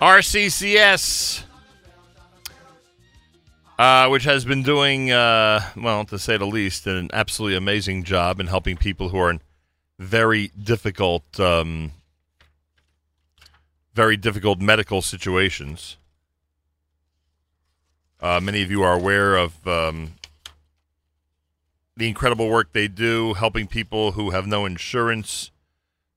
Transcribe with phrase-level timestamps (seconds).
[0.00, 1.42] RCCS,
[3.80, 8.38] uh, which has been doing, uh, well, to say the least, an absolutely amazing job
[8.38, 9.40] in helping people who are in
[9.98, 11.90] very difficult, um,
[13.92, 15.96] very difficult medical situations.
[18.20, 20.12] Uh, many of you are aware of um,
[21.96, 25.50] the incredible work they do helping people who have no insurance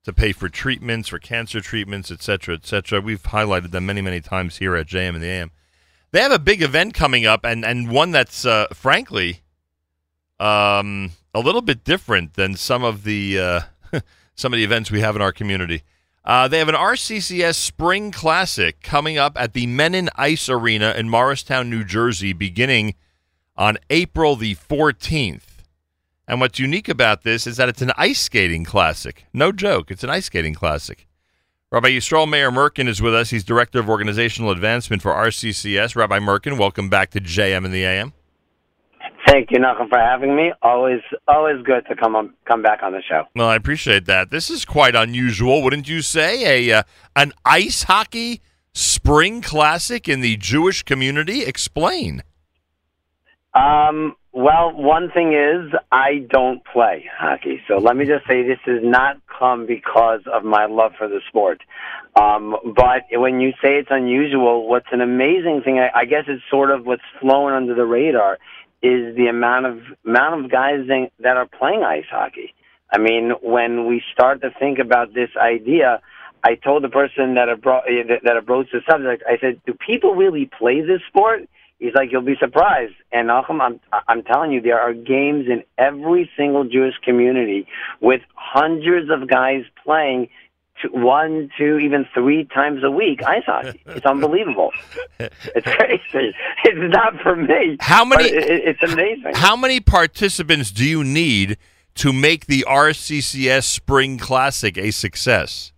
[0.04, 3.00] to pay for treatments, for cancer treatments, et cetera, et cetera.
[3.00, 5.50] We've highlighted them many, many times here at JM in the AM.
[6.10, 9.42] They have a big event coming up, and, and one that's, uh, frankly,
[10.38, 13.60] um, a little bit different than some of the uh,
[14.34, 15.82] some of the events we have in our community.
[16.24, 21.08] Uh, they have an RCCS Spring Classic coming up at the Mennen Ice Arena in
[21.08, 22.94] Morristown, New Jersey, beginning
[23.56, 25.51] on April the 14th.
[26.28, 29.26] And what's unique about this is that it's an ice skating classic.
[29.32, 31.08] No joke, it's an ice skating classic.
[31.70, 33.30] Rabbi Yisrael Meir Merkin is with us.
[33.30, 35.96] He's Director of Organizational Advancement for RCCS.
[35.96, 38.12] Rabbi Merkin, welcome back to JM in the AM.
[39.26, 40.52] Thank you, Nachum, for having me.
[40.62, 43.24] Always, always good to come on, come back on the show.
[43.34, 44.30] Well, I appreciate that.
[44.30, 46.68] This is quite unusual, wouldn't you say?
[46.68, 46.82] A uh,
[47.16, 48.42] an ice hockey
[48.74, 51.44] spring classic in the Jewish community.
[51.44, 52.22] Explain.
[53.54, 58.58] Um, well, one thing is I don't play hockey, so let me just say this
[58.64, 61.60] has not come because of my love for the sport.
[62.16, 66.42] Um, but when you say it's unusual, what's an amazing thing, I, I guess it's
[66.50, 68.38] sort of what's flown under the radar,
[68.82, 70.86] is the amount of amount of guys
[71.20, 72.54] that are playing ice hockey.
[72.90, 76.00] I mean, when we start to think about this idea,
[76.42, 77.84] I told the person that brought
[78.24, 81.42] that approached the subject, I said, "Do people really play this sport?"
[81.82, 82.94] He's like, you'll be surprised.
[83.10, 87.66] And Nachum, I'm, I'm telling you, there are games in every single Jewish community
[88.00, 90.28] with hundreds of guys playing
[90.80, 93.82] two, one, two, even three times a week ice hockey.
[93.86, 94.70] It's unbelievable.
[95.18, 96.32] it's crazy.
[96.64, 97.78] It's not for me.
[97.80, 98.26] How many?
[98.28, 99.34] It, it's amazing.
[99.34, 101.58] How many participants do you need
[101.96, 105.71] to make the RCCS Spring Classic a success?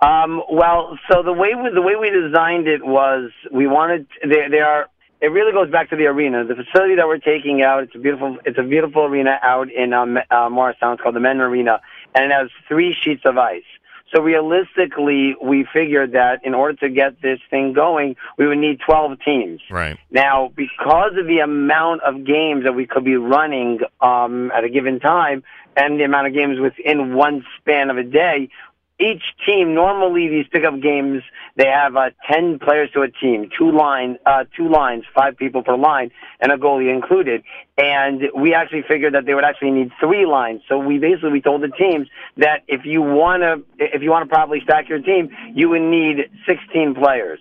[0.00, 4.48] Um, well, so the way we, the way we designed it was we wanted there
[4.48, 4.86] there are
[5.20, 6.44] it really goes back to the arena.
[6.44, 9.92] The facility that we're taking out, it's a beautiful it's a beautiful arena out in
[9.92, 10.94] um, uh, Morristown.
[10.94, 11.80] It's called the Men Arena,
[12.14, 13.62] and it has three sheets of ice.
[14.14, 18.78] So realistically, we figured that in order to get this thing going, we would need
[18.86, 19.60] 12 teams.
[19.70, 19.98] Right.
[20.10, 24.70] Now, because of the amount of games that we could be running um, at a
[24.70, 25.42] given time,
[25.76, 28.48] and the amount of games within one span of a day,
[29.00, 31.22] each team normally these pickup games
[31.56, 35.62] they have uh, ten players to a team, two line, uh, two lines, five people
[35.62, 36.10] per line,
[36.40, 37.42] and a goalie included.
[37.76, 40.62] And we actually figured that they would actually need three lines.
[40.68, 44.28] So we basically we told the teams that if you want to if you want
[44.28, 47.40] to properly stack your team, you would need sixteen players.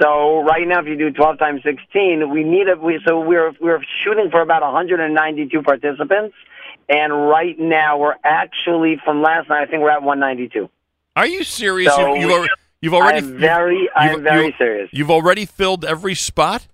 [0.00, 3.52] So right now, if you do 12 times 16, we need a, we, so we're,
[3.60, 6.34] we're shooting for about 192 participants.
[6.88, 10.68] And right now, we're actually, from last night, I think we're at 192.
[11.16, 11.94] Are you serious?
[11.94, 13.18] So you've, already, you've already.
[13.18, 14.90] I'm very, I'm very you've, serious.
[14.92, 16.66] You've already filled every spot.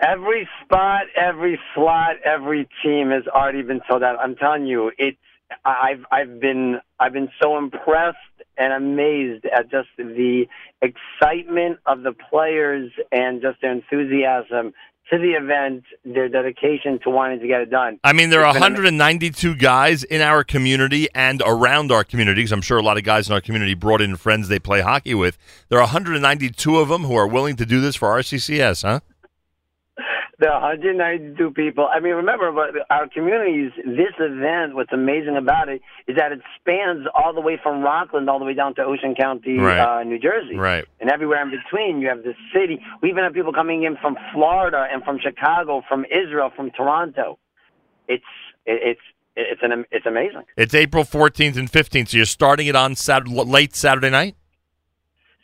[0.00, 4.18] Every spot, every slot, every team has already been sold out.
[4.20, 5.18] I'm telling you, it's.
[5.64, 8.18] I've I've been I've been so impressed
[8.56, 10.46] and amazed at just the
[10.80, 14.72] excitement of the players and just their enthusiasm
[15.10, 18.00] to the event, their dedication to wanting to get it done.
[18.04, 22.62] I mean, there are 192 guys in our community and around our community, because I'm
[22.62, 25.36] sure a lot of guys in our community brought in friends they play hockey with.
[25.68, 29.00] There are 192 of them who are willing to do this for RCCS, huh?
[30.38, 31.88] The 192 people.
[31.92, 36.40] I mean, remember, but our communities, this event, what's amazing about it is that it
[36.58, 40.00] spans all the way from Rockland all the way down to Ocean County, right.
[40.00, 40.56] uh, New Jersey.
[40.56, 40.84] Right.
[41.00, 42.80] And everywhere in between, you have the city.
[43.02, 47.38] We even have people coming in from Florida and from Chicago, from Israel, from Toronto.
[48.08, 48.24] It's,
[48.66, 49.00] it's,
[49.36, 50.42] it's an, it's amazing.
[50.56, 54.36] It's April 14th and 15th, so you're starting it on Saturday, late Saturday night?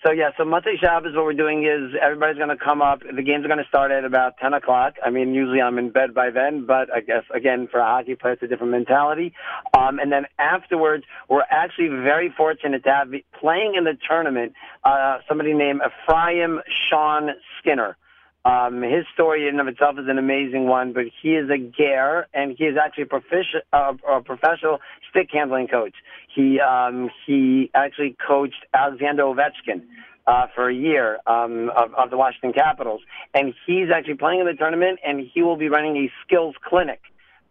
[0.04, 3.00] So yeah, so Motzei Shabbos, what we're doing is everybody's going to come up.
[3.00, 4.94] The games are going to start at about ten o'clock.
[5.04, 8.14] I mean, usually I'm in bed by then, but I guess again for a hockey
[8.14, 9.34] player, it's a different mentality.
[9.76, 13.08] Um, and then afterwards, we're actually very fortunate to have
[13.38, 14.54] playing in the tournament
[14.84, 17.98] uh, somebody named Ephraim Sean Skinner.
[18.44, 21.58] Um, his story in and of itself is an amazing one, but he is a
[21.58, 24.78] ger and he is actually a, profici- uh, a professional
[25.10, 25.94] stick handling coach.
[26.34, 29.82] He um, he actually coached Alexander Ovechkin
[30.26, 33.02] uh, for a year um, of, of the Washington Capitals,
[33.34, 37.00] and he's actually playing in the tournament, and he will be running a skills clinic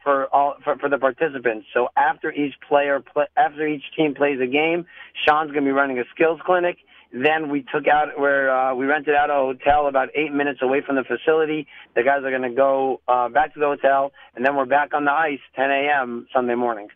[0.04, 1.68] for all for, for the participants.
[1.72, 4.88] So after each player, play, after each team plays a game,
[5.28, 6.78] Sean's going to be running a skills clinic
[7.12, 10.82] Then we took out where uh, we rented out a hotel about eight minutes away
[10.86, 11.68] from the facility.
[11.96, 14.94] The guys are going to go uh, back to the hotel, and then we're back
[14.94, 16.28] on the ice 10 a.m.
[16.34, 16.90] Sunday morning.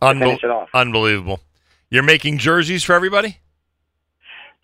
[0.00, 0.68] Unbel- finish it off.
[0.74, 1.40] Unbelievable.
[1.90, 3.38] You're making jerseys for everybody?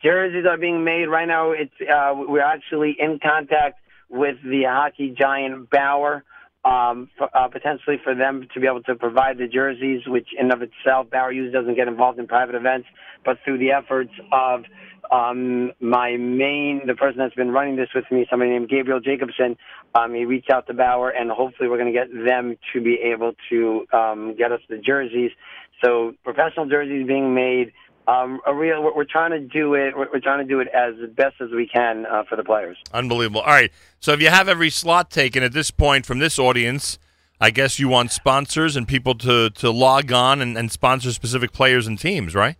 [0.03, 1.53] Jerseys are being made right now.
[1.53, 6.25] It's uh, we're actually in contact with the hockey giant Bauer,
[6.64, 10.52] um, for, uh, potentially for them to be able to provide the jerseys, which in
[10.52, 12.88] of itself Bauer usually doesn't get involved in private events,
[13.25, 14.64] but through the efforts of
[15.10, 19.56] um, my main, the person that's been running this with me, somebody named Gabriel Jacobson,
[19.94, 22.99] um, he reached out to Bauer, and hopefully we're going to get them to be
[23.12, 25.31] able to um, get us the jerseys.
[25.82, 27.72] So professional jerseys being made
[28.08, 28.82] um, a real.
[28.82, 29.96] We're, trying to do it.
[29.96, 32.78] We're, we're trying to do it as best as we can uh, for the players.
[32.93, 33.43] Unbelievable.
[33.43, 33.70] All right.
[34.00, 36.99] So if you have every slot taken at this point from this audience,
[37.38, 41.52] I guess you want sponsors and people to, to log on and, and sponsor specific
[41.52, 42.56] players and teams, right?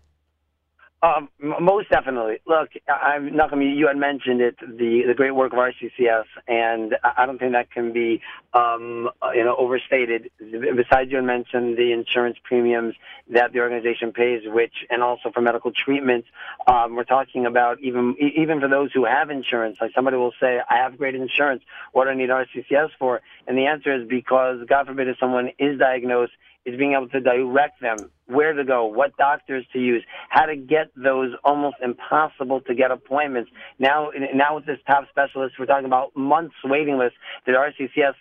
[1.01, 2.39] Um, most definitely.
[2.45, 3.73] Look, I'm not going to.
[3.73, 7.71] You had mentioned it, the the great work of RCCS, and I don't think that
[7.71, 8.21] can be,
[8.53, 10.29] um, uh, you know, overstated.
[10.41, 12.97] Besides, you had mentioned the insurance premiums
[13.31, 16.27] that the organization pays, which, and also for medical treatments.
[16.67, 19.79] Um, we're talking about even even for those who have insurance.
[19.81, 21.63] Like somebody will say, "I have great insurance.
[21.93, 25.53] What do I need RCCS for?" And the answer is because, God forbid, if someone
[25.61, 26.33] is diagnosed
[26.69, 30.55] is being able to direct them where to go, what doctors to use, how to
[30.55, 33.51] get those almost impossible to get appointments.
[33.79, 37.15] Now, now with this top specialist, we're talking about months waiting list
[37.47, 38.15] that RCCS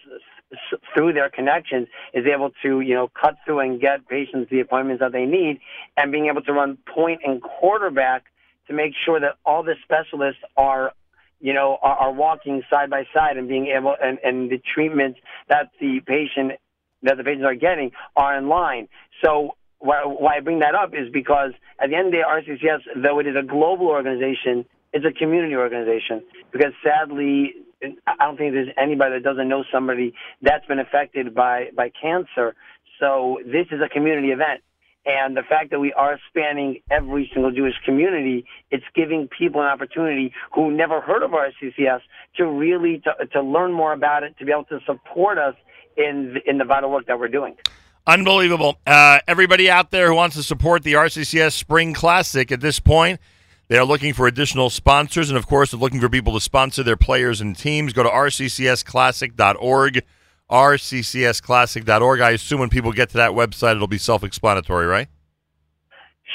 [0.93, 5.01] through their connections is able to, you know, cut through and get patients the appointments
[5.01, 5.59] that they need
[5.97, 8.23] and being able to run point and quarterback
[8.67, 10.93] to make sure that all the specialists are
[11.39, 15.19] you know, are, are walking side by side and being able, and, and the treatments
[15.49, 16.53] that the patient
[17.03, 18.87] that the patients are getting are in line.
[19.23, 22.23] So why, why I bring that up is because at the end of the day,
[22.67, 26.23] RCCS, though it is a global organization, it's a community organization.
[26.51, 27.53] Because sadly,
[28.07, 32.55] I don't think there's anybody that doesn't know somebody that's been affected by by cancer.
[32.99, 34.61] So this is a community event.
[35.05, 39.67] And the fact that we are spanning every single Jewish community, it's giving people an
[39.67, 42.01] opportunity who never heard of RCCS
[42.35, 45.55] to really to, to learn more about it, to be able to support us
[45.97, 47.55] in in the vital work that we're doing.
[48.05, 48.79] Unbelievable.
[48.87, 53.19] Uh, everybody out there who wants to support the RCCS Spring Classic at this point,
[53.67, 56.83] they are looking for additional sponsors, and of course, they're looking for people to sponsor
[56.83, 57.91] their players and teams.
[57.91, 60.03] Go to rccsclassic.org,
[60.49, 62.21] rccsclassic.org.
[62.21, 65.09] I assume when people get to that website, it'll be self-explanatory, right?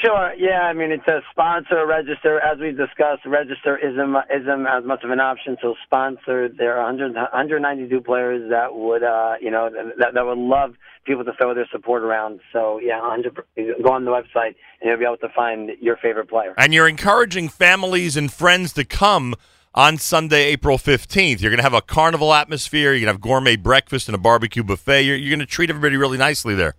[0.03, 0.33] Sure.
[0.37, 0.61] Yeah.
[0.61, 2.39] I mean, it says sponsor, register.
[2.39, 5.55] As we've discussed, register isn't isn't as much of an option.
[5.61, 6.49] So sponsor.
[6.49, 10.73] There are 100, 192 players that would, uh, you know, that that would love
[11.05, 12.41] people to throw their support around.
[12.51, 13.81] So yeah, 100.
[13.81, 16.53] Go on the website and you'll be able to find your favorite player.
[16.57, 19.35] And you're encouraging families and friends to come
[19.73, 21.41] on Sunday, April 15th.
[21.41, 22.91] You're going to have a carnival atmosphere.
[22.91, 25.03] You're going to have gourmet breakfast and a barbecue buffet.
[25.03, 26.75] You're, you're going to treat everybody really nicely there.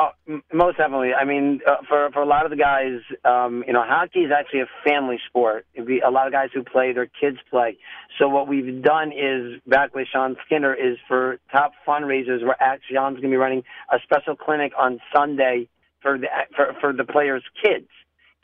[0.00, 0.10] Oh,
[0.52, 1.12] most definitely.
[1.12, 4.30] I mean, uh, for for a lot of the guys, um, you know, hockey is
[4.30, 5.66] actually a family sport.
[5.74, 7.76] Be a lot of guys who play, their kids play.
[8.16, 12.44] So what we've done is back with Sean Skinner is for top fundraisers.
[12.44, 15.68] We're actually Sean's going to be running a special clinic on Sunday
[16.00, 17.88] for the for for the players' kids,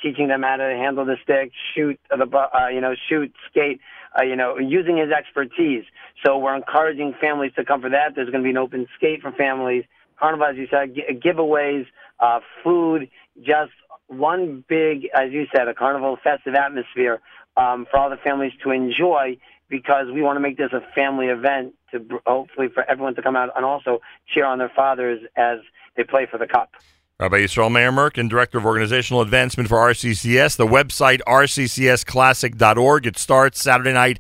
[0.03, 3.81] teaching them how to handle the stick, shoot the uh, you know shoot, skate.
[4.17, 5.83] Uh, you know, using his expertise.
[6.25, 8.15] So we're encouraging families to come for that.
[8.15, 9.83] There's going to be an open skate for families.
[10.19, 11.87] Carnival, as you said, gi- giveaways,
[12.21, 13.11] uh, food,
[13.43, 13.73] just
[14.07, 17.21] one big, as you said, a carnival festive atmosphere
[17.57, 19.37] um, for all the families to enjoy
[19.69, 23.23] because we want to make this a family event to br- hopefully for everyone to
[23.23, 24.01] come out and also
[24.33, 25.59] cheer on their fathers as
[25.97, 26.71] they play for the cup.
[27.21, 30.57] Rabbi Yisrael Meir Merkin, Director of Organizational Advancement for RCCS.
[30.57, 33.07] The website, rccsclassic.org.
[33.07, 34.19] It starts Saturday night,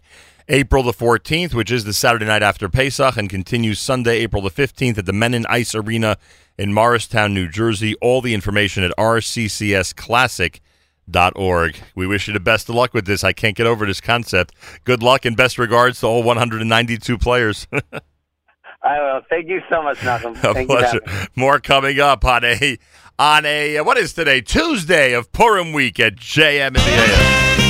[0.48, 4.50] April the 14th, which is the Saturday night after Pesach, and continues Sunday, April the
[4.50, 6.18] 15th at the Mennen Ice Arena
[6.58, 7.94] in Morristown, New Jersey.
[8.02, 11.76] All the information at rccsclassic.org.
[11.94, 13.24] We wish you the best of luck with this.
[13.24, 14.54] I can't get over this concept.
[14.84, 17.66] Good luck and best regards to all 192 players.
[18.82, 19.22] I will.
[19.30, 20.34] Thank you so much, Malcolm.
[20.34, 21.00] A Thank pleasure.
[21.34, 22.76] More coming up on a
[23.18, 27.43] on a what is today Tuesday of Purim week at JM in the AM.